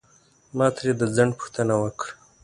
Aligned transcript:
ما 0.57 0.67
ترې 0.75 0.91
د 0.99 1.01
ځنډ 1.15 1.31
پوښتنه 1.39 1.73
وکړه. 1.81 2.11